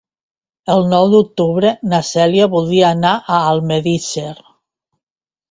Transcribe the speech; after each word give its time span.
El 0.75 0.85
nou 0.93 1.03
d'octubre 1.11 1.73
na 1.91 1.99
Cèlia 2.07 2.47
voldria 2.55 2.89
anar 2.95 3.13
a 3.35 3.39
Almedíxer. 3.53 4.35